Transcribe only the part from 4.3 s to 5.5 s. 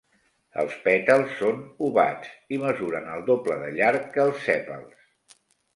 sèpals.